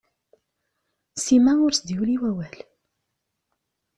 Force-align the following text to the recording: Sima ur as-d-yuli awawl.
Sima 1.23 1.53
ur 1.65 1.71
as-d-yuli 1.73 2.15
awawl. 2.29 2.57